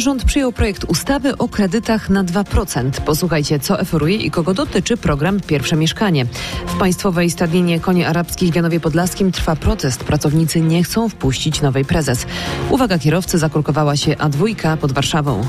Rząd 0.00 0.24
przyjął 0.24 0.52
projekt 0.52 0.84
ustawy 0.84 1.38
o 1.38 1.48
kredytach 1.48 2.10
na 2.10 2.24
2%. 2.24 2.90
Posłuchajcie, 2.90 3.58
co 3.58 3.78
oferuje 3.78 4.16
i 4.16 4.30
kogo 4.30 4.54
dotyczy 4.54 4.96
program 4.96 5.40
Pierwsze 5.40 5.76
Mieszkanie. 5.76 6.26
W 6.66 6.78
Państwowej 6.78 7.30
Stadninie 7.30 7.80
Koni 7.80 8.04
Arabskich 8.04 8.52
w 8.52 8.56
Janowie 8.56 8.80
Podlaskim 8.80 9.32
trwa 9.32 9.56
protest. 9.56 10.04
Pracownicy 10.04 10.60
nie 10.60 10.84
chcą 10.84 11.08
wpuścić 11.08 11.62
nowej 11.62 11.84
prezes. 11.84 12.26
Uwaga 12.70 12.98
kierowcy, 12.98 13.38
zakorkowała 13.38 13.96
się 13.96 14.12
A2 14.12 14.76
pod 14.76 14.92
Warszawą. 14.92 15.42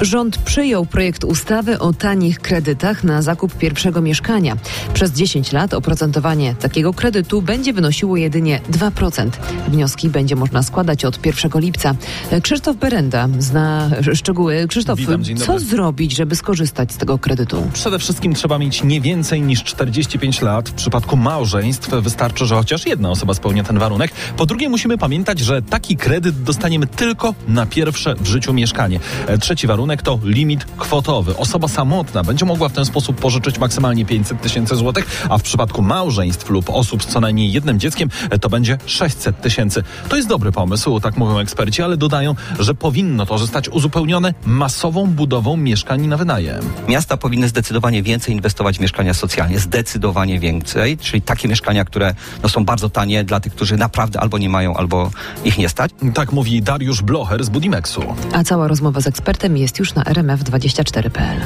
Rząd 0.00 0.38
przyjął 0.38 0.86
projekt 0.86 1.24
ustawy 1.24 1.78
o 1.78 1.92
tanich 1.92 2.40
kredytach 2.40 3.04
na 3.04 3.22
zakup 3.22 3.54
pierwszego 3.54 4.00
mieszkania. 4.00 4.56
Przez 4.94 5.12
10 5.12 5.52
lat 5.52 5.74
oprocentowanie 5.74 6.54
takiego 6.54 6.94
kredytu 6.94 7.42
będzie 7.42 7.72
wynosiło 7.72 8.16
jedynie 8.16 8.60
2%. 8.70 9.30
Wnioski 9.68 10.08
będzie 10.08 10.36
można 10.36 10.62
składać 10.62 11.04
od 11.04 11.26
1 11.26 11.50
lipca. 11.54 11.94
Krzysztof 12.42 12.76
Berenda 12.76 13.28
zna 13.38 13.90
szczegóły. 14.14 14.66
Krzysztof, 14.68 14.98
Witam, 14.98 15.22
co 15.46 15.58
zrobić, 15.58 16.16
żeby 16.16 16.36
skorzystać 16.36 16.92
z 16.92 16.96
tego 16.96 17.18
kredytu? 17.18 17.70
Przede 17.72 17.98
wszystkim 17.98 18.34
trzeba 18.34 18.58
mieć 18.58 18.84
nie 18.84 19.00
więcej 19.00 19.42
niż 19.42 19.64
45 19.64 20.42
lat. 20.42 20.68
W 20.68 20.72
przypadku 20.72 21.16
małżeństw 21.16 21.90
wystarczy, 21.90 22.46
że 22.46 22.54
chociaż 22.54 22.86
jedna 22.86 23.10
osoba 23.10 23.34
spełnia 23.34 23.64
ten 23.64 23.78
warunek. 23.78 24.12
Po 24.36 24.46
drugie, 24.46 24.68
musimy 24.68 24.98
pamiętać, 24.98 25.38
że 25.38 25.62
taki 25.62 25.96
kredyt 25.96 26.42
dostaniemy 26.42 26.86
tylko 26.86 27.34
na 27.48 27.66
pierwsze 27.66 28.14
w 28.14 28.26
życiu 28.26 28.52
mieszkanie. 28.52 29.00
Trzeci 29.40 29.66
warunek 29.66 29.87
to 29.96 30.18
limit 30.22 30.64
kwotowy. 30.76 31.36
Osoba 31.36 31.68
samotna 31.68 32.24
będzie 32.24 32.44
mogła 32.44 32.68
w 32.68 32.72
ten 32.72 32.84
sposób 32.84 33.16
pożyczyć 33.20 33.58
maksymalnie 33.58 34.04
500 34.04 34.40
tysięcy 34.40 34.76
złotych, 34.76 35.26
a 35.30 35.38
w 35.38 35.42
przypadku 35.42 35.82
małżeństw 35.82 36.50
lub 36.50 36.70
osób 36.70 37.02
z 37.02 37.06
co 37.06 37.20
najmniej 37.20 37.52
jednym 37.52 37.80
dzieckiem 37.80 38.08
e, 38.30 38.38
to 38.38 38.48
będzie 38.48 38.78
600 38.86 39.40
tysięcy. 39.40 39.82
To 40.08 40.16
jest 40.16 40.28
dobry 40.28 40.52
pomysł, 40.52 41.00
tak 41.00 41.16
mówią 41.16 41.38
eksperci, 41.38 41.82
ale 41.82 41.96
dodają, 41.96 42.34
że 42.58 42.74
powinno 42.74 43.26
to 43.26 43.38
zostać 43.38 43.68
uzupełnione 43.68 44.34
masową 44.46 45.06
budową 45.06 45.56
mieszkań 45.56 46.06
na 46.06 46.16
wynajem. 46.16 46.64
Miasta 46.88 47.16
powinny 47.16 47.48
zdecydowanie 47.48 48.02
więcej 48.02 48.34
inwestować 48.34 48.78
w 48.78 48.80
mieszkania 48.80 49.14
socjalnie, 49.14 49.58
zdecydowanie 49.58 50.40
więcej, 50.40 50.98
czyli 50.98 51.22
takie 51.22 51.48
mieszkania, 51.48 51.84
które 51.84 52.14
no, 52.42 52.48
są 52.48 52.64
bardzo 52.64 52.88
tanie 52.90 53.24
dla 53.24 53.40
tych, 53.40 53.54
którzy 53.54 53.76
naprawdę 53.76 54.20
albo 54.20 54.38
nie 54.38 54.48
mają, 54.48 54.74
albo 54.74 55.10
ich 55.44 55.58
nie 55.58 55.68
stać. 55.68 55.90
Tak 56.14 56.32
mówi 56.32 56.62
Dariusz 56.62 57.02
Blocher 57.02 57.44
z 57.44 57.48
Budimexu. 57.48 58.02
A 58.32 58.44
cała 58.44 58.68
rozmowa 58.68 59.00
z 59.00 59.06
ekspertem 59.06 59.56
jest 59.56 59.77
już 59.78 59.94
na 59.94 60.02
rmf24.pl. 60.02 61.40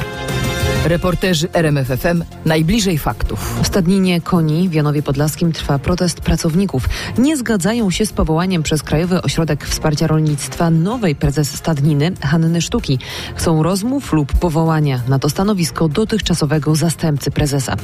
Reporterzy 0.85 1.47
RMFFM 1.53 2.23
najbliżej 2.45 2.97
faktów. 2.97 3.59
W 3.63 3.67
Stadninie 3.67 4.21
Koni 4.21 4.69
w 4.69 4.73
Janowie 4.73 5.03
Podlaskim 5.03 5.51
trwa 5.51 5.79
protest 5.79 6.21
pracowników. 6.21 6.89
Nie 7.17 7.37
zgadzają 7.37 7.91
się 7.91 8.05
z 8.05 8.13
powołaniem 8.13 8.63
przez 8.63 8.83
Krajowy 8.83 9.21
Ośrodek 9.21 9.65
Wsparcia 9.65 10.07
Rolnictwa 10.07 10.69
nowej 10.69 11.15
prezes 11.15 11.55
Stadniny 11.55 12.11
Hanny 12.21 12.61
Sztuki. 12.61 12.99
Chcą 13.35 13.63
rozmów 13.63 14.13
lub 14.13 14.33
powołania 14.33 15.01
na 15.07 15.19
to 15.19 15.29
stanowisko 15.29 15.87
dotychczasowego 15.89 16.75
zastępcy 16.75 17.31
prezesa. 17.31 17.75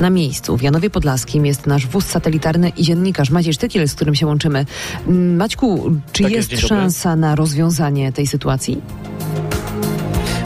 Na 0.00 0.10
miejscu 0.10 0.56
w 0.56 0.62
Janowie 0.62 0.90
Podlaskim 0.90 1.46
jest 1.46 1.66
nasz 1.66 1.86
wóz 1.86 2.06
satelitarny 2.06 2.68
i 2.68 2.82
dziennikarz 2.82 3.30
Maciej 3.30 3.54
Sztykiel, 3.54 3.88
z 3.88 3.94
którym 3.94 4.14
się 4.14 4.26
łączymy. 4.26 4.66
Mm, 5.08 5.36
Maćku, 5.36 5.90
czy 6.12 6.22
Tak 6.22 6.32
jest, 6.32 6.52
jest 6.52 6.66
szansa 6.66 7.16
na 7.16 7.34
rozwiązanie 7.34 8.12
tej 8.12 8.26
sytuacji? 8.26 8.82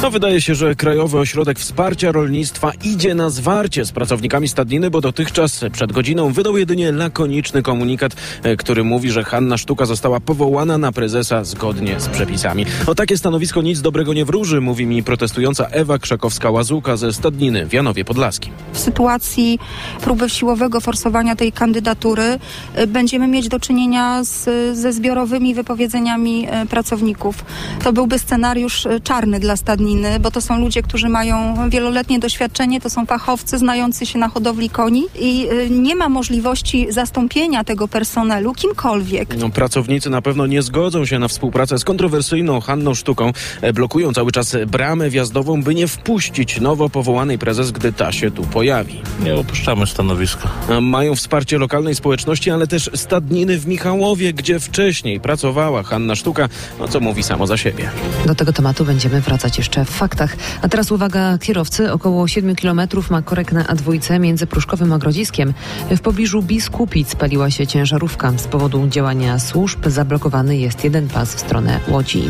No 0.03 0.11
wydaje 0.11 0.41
się, 0.41 0.55
że 0.55 0.75
Krajowy 0.75 1.19
Ośrodek 1.19 1.59
Wsparcia 1.59 2.13
Rolnictwa 2.13 2.73
idzie 2.85 3.15
na 3.15 3.31
zwarcie 3.31 3.85
z 3.85 3.93
pracownikami 3.93 4.49
stadniny, 4.49 4.91
bo 4.91 5.01
dotychczas 5.01 5.65
przed 5.73 5.93
godziną 5.93 6.33
wydał 6.33 6.57
jedynie 6.57 6.93
lakoniczny 6.93 7.63
komunikat, 7.63 8.13
e, 8.43 8.57
który 8.57 8.85
mówi, 8.85 9.11
że 9.11 9.25
Hanna 9.25 9.59
Sztuka 9.59 9.87
została 9.87 10.21
powołana 10.21 10.79
na 10.79 10.93
prezesa 10.93 11.45
zgodnie 11.45 12.01
z 12.01 12.09
przepisami. 12.09 12.67
O 12.87 12.95
takie 12.95 13.19
stanowisko 13.19 13.63
nic 13.63 13.81
dobrego 13.81 14.15
nie 14.15 14.25
wróży, 14.25 14.61
mówi 14.61 14.87
mi 14.87 15.03
protestująca 15.03 15.67
Ewa 15.67 15.97
Krzakowska-Łazuka 15.99 16.97
ze 16.97 17.13
stadniny 17.13 17.67
w 17.67 17.73
Janowie 17.73 18.05
Podlaskim. 18.05 18.53
w 18.73 18.79
sytuacji 18.79 19.59
próby 20.01 20.31
siłowego 20.31 20.81
forsowania 20.81 21.37
tej 21.37 21.53
kandydatury 21.53 22.39
y, 22.79 22.87
będziemy 22.87 23.29
mieć 23.29 23.49
do 23.49 23.61
czynienia 23.61 24.25
z, 24.25 24.49
ze 24.79 24.93
zbiorowymi 24.93 25.55
wypowiedzeniami 25.55 26.49
y, 26.63 26.67
pracowników. 26.67 27.45
To 27.85 27.93
byłby 27.93 28.19
scenariusz 28.19 28.89
czarny 29.05 29.41
dla 29.41 29.57
stadniny, 29.57 29.90
bo 30.21 30.31
to 30.31 30.41
są 30.41 30.61
ludzie, 30.61 30.83
którzy 30.83 31.09
mają 31.09 31.55
wieloletnie 31.71 32.19
doświadczenie, 32.19 32.81
to 32.81 32.91
są 32.91 33.07
fachowcy 33.07 33.59
znający 33.59 34.07
się 34.07 34.19
na 34.19 34.29
hodowli 34.29 34.71
koni 34.71 35.05
i 35.21 35.49
y, 35.53 35.71
nie 35.71 35.97
ma 35.97 36.09
możliwości 36.09 36.87
zastąpienia 36.93 37.65
tego 37.65 37.89
personelu 37.89 38.53
kimkolwiek. 38.55 39.37
No, 39.37 39.51
pracownicy 39.51 40.11
na 40.11 40.23
pewno 40.23 40.47
nie 40.47 40.63
zgodzą 40.63 41.05
się 41.07 41.19
na 41.19 41.29
współpracę 41.29 41.79
z 41.79 41.85
kontrowersyjną 41.85 42.61
Hanną 42.61 42.95
Sztuką. 42.95 43.33
E, 43.61 43.73
Blokują 43.73 44.13
cały 44.13 44.33
czas 44.33 44.57
bramę 44.67 45.11
wjazdową, 45.11 45.63
by 45.63 45.75
nie 45.75 45.89
wpuścić 45.89 46.61
nowo 46.61 46.91
powołanej 46.91 47.39
prezes, 47.39 47.71
gdy 47.71 47.93
ta 47.93 48.13
się 48.13 48.31
tu 48.31 48.43
pojawi. 48.43 49.01
Nie 49.25 49.35
opuszczamy 49.35 49.87
stanowiska. 49.87 50.49
Mają 50.81 51.17
wsparcie 51.17 51.59
lokalnej 51.59 51.95
społeczności, 51.95 52.51
ale 52.51 52.67
też 52.67 52.91
stadniny 52.95 53.59
w 53.59 53.67
Michałowie, 53.67 54.33
gdzie 54.33 54.61
wcześniej 54.61 55.21
pracowała 55.21 55.83
Hanna 55.83 56.15
Sztuka, 56.15 56.49
no 56.81 56.89
co 56.89 57.01
mówi 57.01 57.23
samo 57.23 57.47
za 57.47 57.57
siebie. 57.57 57.91
Do 58.27 58.35
tego 58.35 58.53
tematu 58.53 58.85
będziemy 58.85 59.21
wracać 59.21 59.59
jeszcze 59.59 59.80
w 59.85 59.91
faktach. 59.91 60.37
A 60.63 60.69
teraz 60.69 60.93
uwaga 60.93 61.39
kierowcy. 61.39 61.93
Około 61.93 62.29
7 62.29 62.57
kilometrów 62.57 63.11
ma 63.11 63.23
korek 63.23 63.53
na 63.53 63.65
A2 63.65 64.21
między 64.21 64.47
Pruszkowym 64.47 64.93
a 64.93 64.99
Grodziskiem. 64.99 65.55
W 65.91 66.01
pobliżu 66.01 66.43
Biskupic 66.43 67.15
paliła 67.15 67.51
się 67.51 67.67
ciężarówka. 67.67 68.33
Z 68.37 68.47
powodu 68.47 68.89
działania 68.89 69.39
służb 69.39 69.87
zablokowany 69.87 70.57
jest 70.57 70.85
jeden 70.85 71.09
pas 71.09 71.35
w 71.35 71.41
stronę 71.41 71.81
Łodzi. 71.89 72.23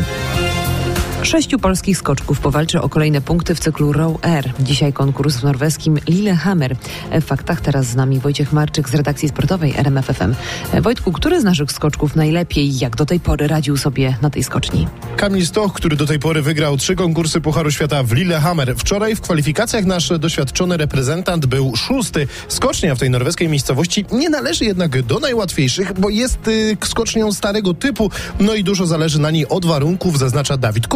Sześciu 1.23 1.59
polskich 1.59 1.97
skoczków 1.97 2.39
powalczy 2.39 2.81
o 2.81 2.89
kolejne 2.89 3.21
punkty 3.21 3.55
w 3.55 3.59
cyklu 3.59 3.93
Row 3.93 4.25
Air. 4.25 4.53
Dzisiaj 4.59 4.93
konkurs 4.93 5.37
w 5.37 5.43
norweskim 5.43 5.99
Lillehammer. 6.07 6.75
W 7.11 7.23
faktach 7.23 7.61
teraz 7.61 7.85
z 7.85 7.95
nami 7.95 8.19
Wojciech 8.19 8.53
Marczyk 8.53 8.89
z 8.89 8.93
redakcji 8.93 9.29
sportowej 9.29 9.73
RMFFM. 9.77 10.35
Wojtku, 10.81 11.11
który 11.11 11.41
z 11.41 11.43
naszych 11.43 11.71
skoczków 11.71 12.15
najlepiej, 12.15 12.79
jak 12.79 12.95
do 12.95 13.05
tej 13.05 13.19
pory 13.19 13.47
radził 13.47 13.77
sobie 13.77 14.17
na 14.21 14.29
tej 14.29 14.43
skoczni? 14.43 14.87
Kamil 15.15 15.45
Stoch, 15.45 15.73
który 15.73 15.95
do 15.95 16.05
tej 16.05 16.19
pory 16.19 16.41
wygrał 16.41 16.77
trzy 16.77 16.95
konkursy 16.95 17.41
Pucharu 17.41 17.71
Świata 17.71 18.03
w 18.03 18.11
Lillehammer. 18.11 18.75
Wczoraj 18.75 19.15
w 19.15 19.21
kwalifikacjach 19.21 19.85
nasz 19.85 20.09
doświadczony 20.19 20.77
reprezentant 20.77 21.45
był 21.45 21.75
szósty. 21.75 22.27
Skocznia 22.47 22.95
w 22.95 22.99
tej 22.99 23.09
norweskiej 23.09 23.49
miejscowości 23.49 24.05
nie 24.11 24.29
należy 24.29 24.65
jednak 24.65 25.01
do 25.01 25.19
najłatwiejszych, 25.19 25.99
bo 25.99 26.09
jest 26.09 26.47
y, 26.47 26.77
skocznią 26.83 27.31
starego 27.31 27.73
typu, 27.73 28.11
no 28.39 28.53
i 28.53 28.63
dużo 28.63 28.85
zależy 28.85 29.19
na 29.19 29.31
niej 29.31 29.47
od 29.47 29.65
warunków, 29.65 30.19
zaznacza 30.19 30.57
Dawid 30.57 30.87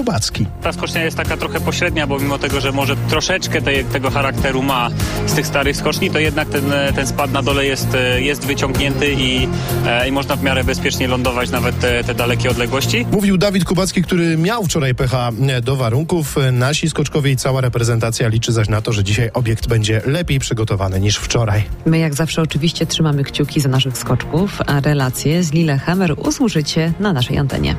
Ta 0.64 0.74
skocznia 0.74 1.04
jest 1.04 1.18
taka 1.18 1.38
trochę 1.38 1.60
pośrednia, 1.60 2.08
bo 2.08 2.20
mimo 2.20 2.38
tego, 2.40 2.62
że 2.62 2.72
może 2.72 2.96
troszeczkę 3.10 3.62
tej, 3.62 3.86
tego 3.86 4.10
charakteru 4.12 4.64
ma 4.64 4.90
z 5.28 5.34
tych 5.34 5.48
starych 5.48 5.78
skoczni, 5.78 6.12
to 6.12 6.20
jednak 6.20 6.50
ten, 6.50 6.64
ten 6.96 7.08
spad 7.08 7.32
na 7.32 7.42
dole 7.42 7.66
jest, 7.66 7.88
jest 8.18 8.46
wyciągnięty 8.46 9.14
i, 9.14 9.48
e, 9.86 10.08
i 10.08 10.12
można 10.12 10.36
w 10.36 10.44
miarę 10.44 10.64
bezpiecznie 10.64 11.08
lądować 11.08 11.50
nawet 11.50 11.80
te, 11.80 12.04
te 12.04 12.16
dalekie 12.16 12.50
odległości. 12.50 13.06
Mówił 13.12 13.38
Dawid 13.38 13.66
Kubacki, 13.66 14.04
który 14.04 14.38
miał 14.38 14.64
wczoraj 14.64 14.96
pecha 14.96 15.30
e, 15.48 15.62
do 15.62 15.76
warunków. 15.76 16.38
E, 16.38 16.52
Nasi 16.52 16.90
skoczkowie 16.90 17.32
i 17.32 17.36
cała 17.36 17.62
reprezentacja 17.62 18.28
liczy 18.28 18.52
zaś 18.52 18.70
na 18.70 18.82
to, 18.82 18.94
że 18.94 19.04
dzisiaj 19.04 19.30
obiekt 19.34 19.68
będzie 19.68 20.02
lepiej 20.06 20.40
przygotowany 20.40 21.00
niż 21.00 21.18
wczoraj. 21.18 21.64
My 21.86 21.98
jak 21.98 22.14
zawsze 22.16 22.42
oczywiście 22.42 22.86
trzymamy 22.86 23.24
kciuki 23.24 23.62
za 23.62 23.70
naszych 23.70 23.98
skoczków, 23.98 24.62
a 24.68 24.80
relacje 24.80 25.44
z 25.44 25.54
Lillehammer 25.54 26.16
usłyszycie 26.18 26.94
na 27.00 27.14
naszej 27.14 27.38
antenie. 27.38 27.76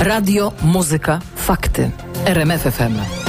Radio, 0.00 0.52
muzyka, 0.62 1.20
fakty. 1.36 1.90
RMFFM. 2.26 3.25